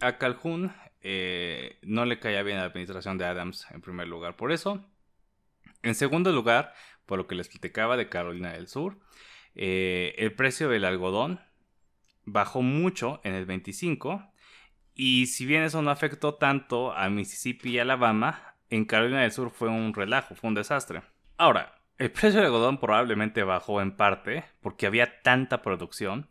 [0.00, 4.52] a Calhoun eh, no le caía bien la administración de Adams en primer lugar por
[4.52, 4.84] eso.
[5.84, 6.72] En segundo lugar,
[7.04, 8.98] por lo que les platicaba de Carolina del Sur,
[9.54, 11.40] eh, el precio del algodón
[12.24, 14.32] bajó mucho en el 25
[14.94, 19.50] y si bien eso no afectó tanto a Mississippi y Alabama, en Carolina del Sur
[19.50, 21.02] fue un relajo, fue un desastre.
[21.36, 26.30] Ahora, el precio del algodón probablemente bajó en parte porque había tanta producción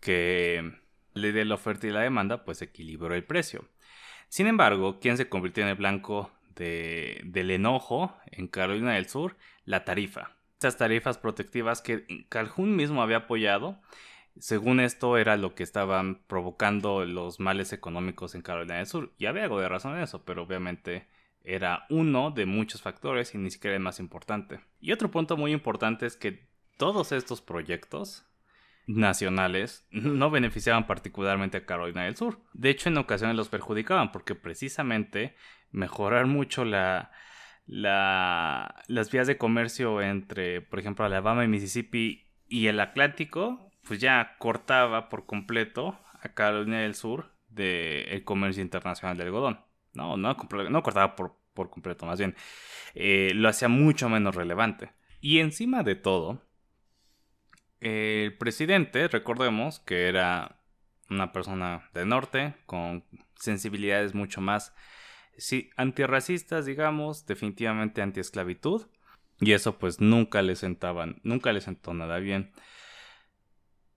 [0.00, 0.70] que
[1.14, 3.64] le de la oferta y la demanda pues equilibró el precio.
[4.28, 9.36] Sin embargo, ¿quién se convirtió en el blanco del enojo en Carolina del Sur?
[9.64, 10.36] La tarifa.
[10.54, 13.80] Estas tarifas protectivas que Calhoun mismo había apoyado,
[14.38, 19.12] según esto era lo que estaban provocando los males económicos en Carolina del Sur.
[19.18, 21.06] Y había algo de razón en eso, pero obviamente
[21.44, 24.60] era uno de muchos factores y ni siquiera el más importante.
[24.80, 28.26] Y otro punto muy importante es que todos estos proyectos
[28.86, 32.40] nacionales no beneficiaban particularmente a Carolina del Sur.
[32.52, 35.36] De hecho, en ocasiones los perjudicaban porque precisamente
[35.70, 37.10] mejorar mucho la,
[37.66, 44.36] las vías de comercio entre, por ejemplo, Alabama y Mississippi y el Atlántico, pues ya
[44.38, 49.60] cortaba por completo a Carolina del Sur del comercio internacional del algodón.
[49.94, 52.34] No, no, cortaba por, por completo, más bien.
[52.94, 54.92] Eh, lo hacía mucho menos relevante.
[55.20, 56.42] Y encima de todo,
[57.82, 60.58] el presidente, recordemos que era
[61.10, 64.72] una persona de norte, con sensibilidades mucho más
[65.36, 68.86] sí, antirracistas, digamos, definitivamente antiesclavitud.
[69.40, 72.52] Y eso pues nunca le sentaban, nunca le sentó nada bien.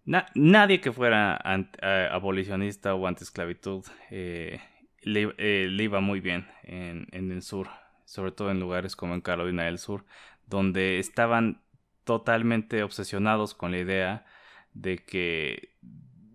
[0.05, 1.39] nadie que fuera
[1.81, 4.59] eh, abolicionista o antiesclavitud eh,
[5.05, 7.69] eh, le, iba muy bien en, el sur,
[8.05, 10.03] sobre todo en lugares como en Carolina del Sur,
[10.47, 11.61] donde estaban
[12.05, 14.25] totalmente obsesionados con la idea
[14.73, 15.73] de que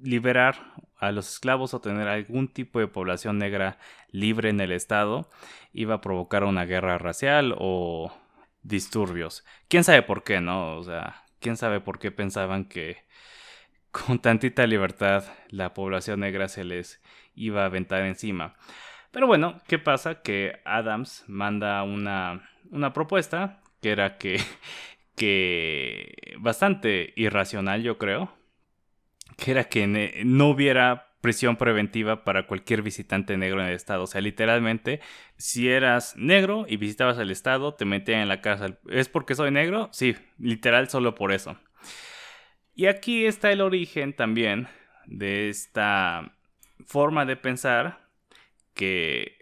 [0.02, 3.78] liberar a los esclavos o tener algún tipo de población negra
[4.10, 5.30] libre en el estado
[5.72, 8.12] iba a provocar una guerra racial o
[8.62, 9.44] disturbios.
[9.68, 10.76] ¿Quién sabe por qué, no?
[10.76, 13.04] O sea, ¿quién sabe por qué pensaban que
[13.90, 17.00] con tantita libertad la población negra se les
[17.34, 18.54] iba a aventar encima.
[19.10, 20.22] Pero bueno, ¿qué pasa?
[20.22, 24.38] Que Adams manda una, una propuesta que era que,
[25.20, 28.32] que bastante irracional yo creo,
[29.36, 29.86] que era que
[30.24, 34.04] no hubiera prisión preventiva para cualquier visitante negro en el estado.
[34.04, 35.00] O sea, literalmente,
[35.36, 38.78] si eras negro y visitabas el estado, te metían en la cárcel.
[38.88, 39.90] ¿Es porque soy negro?
[39.92, 41.58] Sí, literal solo por eso.
[42.74, 44.68] Y aquí está el origen también
[45.04, 46.34] de esta
[46.86, 48.08] forma de pensar
[48.72, 49.36] que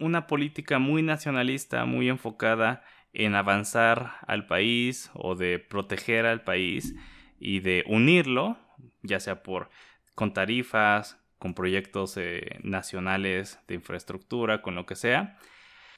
[0.00, 6.94] una política muy nacionalista, muy enfocada en avanzar al país o de proteger al país
[7.38, 8.58] y de unirlo,
[9.02, 9.70] ya sea por
[10.14, 15.38] con tarifas, con proyectos eh, nacionales de infraestructura, con lo que sea,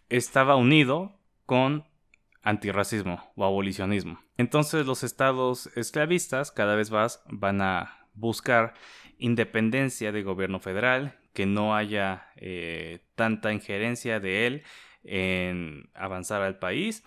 [0.08, 1.84] estaba unido con
[2.42, 4.20] antirracismo o abolicionismo.
[4.36, 8.74] Entonces los estados esclavistas cada vez más van a buscar
[9.18, 14.62] independencia del gobierno federal, que no haya eh, tanta injerencia de él
[15.04, 17.04] en avanzar al país.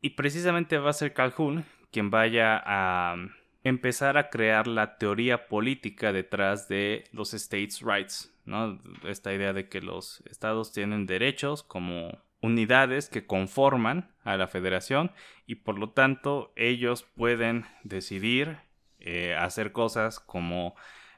[0.00, 3.16] Y precisamente va a ser Calhoun quien vaya a
[3.64, 8.80] empezar a crear la teoría política detrás de los states' rights, ¿no?
[9.04, 15.10] Esta idea de que los estados tienen derechos como unidades que conforman a la federación
[15.46, 18.58] y por lo tanto ellos pueden decidir
[19.00, 20.76] eh, hacer cosas como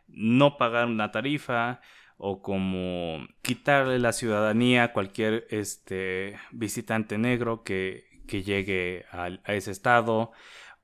[0.09, 1.81] no pagar una tarifa
[2.23, 10.31] o como quitarle la ciudadanía a cualquier este, visitante negro que, llegue a, ese estado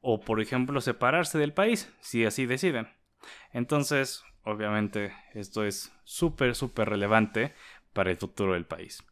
[0.00, 2.88] o por ejemplo separarse del país si así deciden.
[3.52, 7.54] Entonces, obviamente esto es súper, súper relevante
[7.92, 9.04] para el futuro del país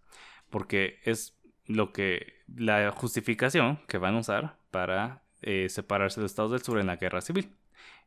[0.55, 6.31] porque es lo que la justificación que van a usar para eh, separarse de los
[6.31, 7.57] Estados del Sur en la guerra civil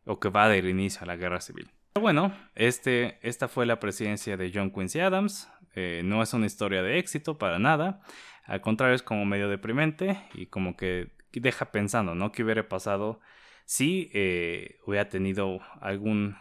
[0.06, 1.70] o que va a dar inicio a la guerra civil.
[1.96, 5.50] Bueno, este, esta fue la presidencia de John Quincy Adams.
[5.76, 8.02] Eh, no es una historia de éxito para nada.
[8.46, 12.32] Al contrario, es como medio deprimente y como que deja pensando, ¿no?
[12.32, 13.20] ¿Qué hubiera pasado
[13.66, 16.36] si eh, hubiera tenido algún,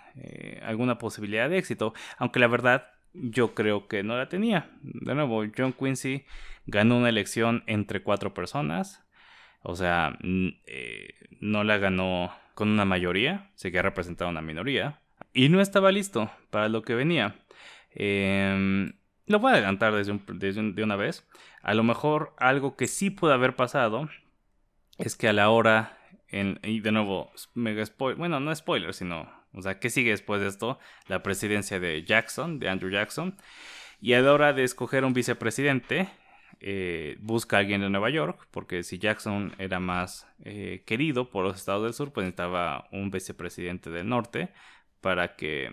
[0.62, 1.94] alguna posibilidad de éxito?
[2.18, 2.88] Aunque la verdad
[3.18, 4.70] Yo creo que no la tenía.
[4.82, 6.26] De nuevo, John Quincy
[6.66, 9.06] ganó una elección entre cuatro personas.
[9.62, 10.18] O sea,
[10.66, 15.00] eh, no la ganó con una mayoría, se que representado una minoría.
[15.36, 17.36] Y no estaba listo para lo que venía.
[17.90, 18.94] Em,
[19.26, 21.28] lo voy a adelantar desde, de una vez.
[21.60, 24.08] A lo mejor algo que sí puede haber pasado
[24.96, 25.98] es que a la hora,
[26.30, 30.48] y de nuevo, mega spoiler, bueno, no spoiler, sino, o sea, ¿qué sigue después de
[30.48, 30.78] esto?
[31.06, 33.36] La presidencia de Jackson, de Andrew Jackson.
[34.00, 36.08] Y a la hora de escoger un vicepresidente,
[36.60, 41.44] eh, busca a alguien de Nueva York, porque si Jackson era más eh, querido por
[41.44, 44.48] los estados del sur, pues necesitaba un vicepresidente del norte
[45.06, 45.70] para que,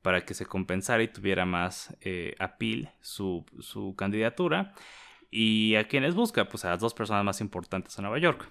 [0.00, 4.72] para que se compensara y tuviera más eh, appeal su, su candidatura.
[5.30, 6.48] ¿Y a quienes busca?
[6.48, 8.48] Pues a las dos personas más importantes en Nueva York,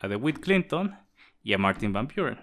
[0.00, 0.96] a DeWitt Clinton
[1.42, 2.40] y a Martin Van Buren.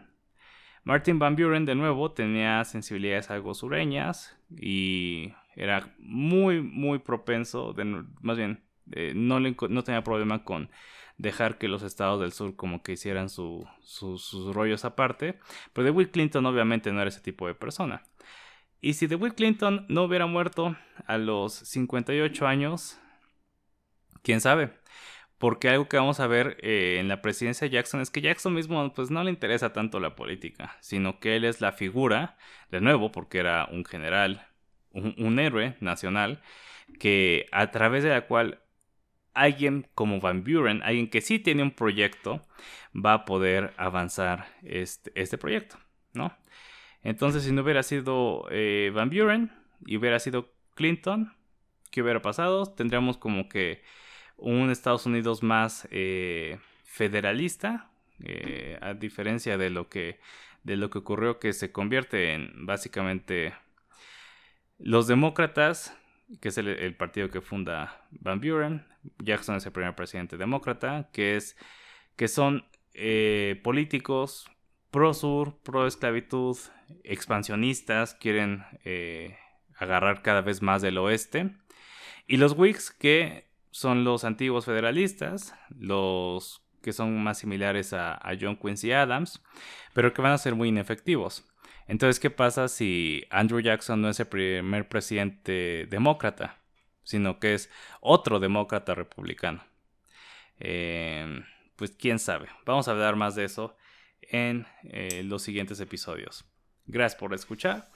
[0.83, 7.73] Martin Van Buren de nuevo tenía sensibilidades algo sureñas y era muy, muy propenso,
[8.21, 10.69] más bien, eh, no, no tenía problema con
[11.23, 13.65] dejar que los estados del sur como que hicieran sus
[14.53, 15.39] rollos aparte.
[15.71, 18.03] Pero DeWitt Clinton obviamente no era ese tipo de persona.
[18.81, 20.75] Y si DeWitt Clinton no hubiera muerto
[21.07, 22.99] a los 58 años,
[24.21, 24.73] quién sabe.
[25.37, 28.53] Porque algo que vamos a ver eh, en la presidencia de Jackson es que Jackson
[28.53, 32.37] mismo pues no le interesa tanto la política, sino que él es la figura,
[32.71, 34.45] de nuevo, porque era un general,
[34.91, 36.41] un, héroe nacional,
[36.99, 38.62] que a través de la cual
[39.33, 42.41] alguien como Van Buren, alguien que sí tiene un proyecto,
[42.93, 45.77] va a poder avanzar este, este proyecto,
[46.13, 46.35] ¿no?
[47.03, 49.51] Entonces, si no hubiera sido eh, Van Buren
[49.85, 51.33] y hubiera sido Clinton,
[51.91, 52.65] ¿qué hubiera pasado?
[52.65, 53.83] Tendríamos como que
[54.37, 57.91] un Estados Unidos más eh, federalista,
[58.23, 60.19] eh, a diferencia de lo que
[60.63, 63.53] de lo que ocurrió que se convierte en básicamente
[64.77, 65.97] los demócratas,
[66.41, 68.85] que es el, partido que funda Van Buren,
[69.19, 71.57] Jackson es el primer presidente demócrata, que es
[72.15, 74.49] que son eh, políticos
[74.91, 76.57] pro sur, pro esclavitud,
[77.03, 78.63] expansionistas, quieren
[79.77, 81.51] agarrar cada vez más del oeste,
[82.27, 88.55] y los Whigs que son los antiguos federalistas, los que son más similares a, John
[88.55, 89.41] Quincy Adams,
[89.93, 91.49] pero que van a ser muy inefectivos.
[91.87, 96.59] Entonces, ¿qué pasa si Andrew Jackson no es el primer presidente demócrata,
[97.03, 97.69] sino que es
[97.99, 99.63] otro demócrata republicano?
[100.59, 101.43] Em,
[101.75, 102.47] pues quién sabe.
[102.65, 103.75] Vamos a hablar más de eso
[104.21, 106.45] en eh, los siguientes episodios.
[106.85, 107.89] Gracias por escuchar.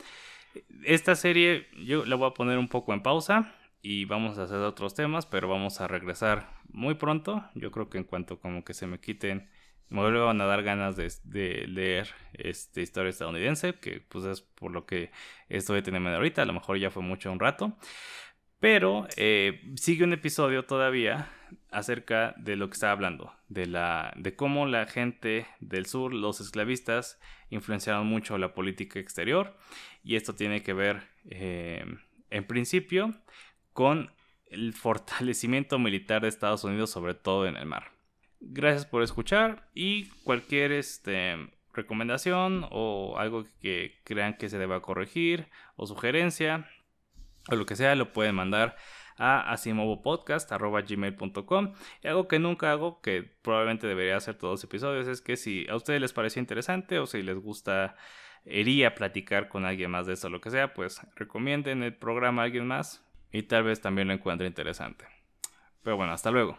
[0.83, 4.57] Esta serie yo la voy a poner un poco en pausa y vamos a hacer
[4.57, 7.43] otros temas, pero vamos a regresar muy pronto.
[7.53, 9.49] Yo creo que en cuanto como que se me quiten,
[9.89, 14.85] me vuelvan a dar ganas de, leer este historia estadounidense, que pues es por lo
[14.85, 15.11] que
[15.49, 17.77] estoy teniendo ahorita, a lo mejor ya fue mucho un rato.
[18.59, 21.29] Pero eh, sigue un episodio todavía
[21.69, 26.41] acerca de lo que estaba hablando, de, la, de cómo la gente del sur, los
[26.41, 27.19] esclavistas,
[27.49, 29.55] influenciaron mucho la política exterior.
[30.03, 31.85] Y esto tiene que ver, eh,
[32.31, 33.13] en principio,
[33.73, 34.11] con
[34.49, 37.96] el fortalecimiento militar de Estados Unidos, sobre todo en el mar.
[38.39, 41.35] Gracias por escuchar y cualquier este,
[41.73, 46.69] recomendación o algo que crean que se deba corregir o sugerencia
[47.49, 48.77] o lo que sea, lo pueden mandar
[49.17, 51.73] a asimovopodcast.gmail.com
[52.03, 55.67] y algo que nunca hago, que probablemente debería hacer todos los episodios, es que si
[55.69, 57.95] a ustedes les pareció interesante o si les gusta
[58.45, 62.43] iría platicar con alguien más de eso o lo que sea, pues recomienden el programa
[62.43, 65.05] a alguien más y tal vez también lo encuentre interesante.
[65.83, 66.57] Pero bueno, hasta luego.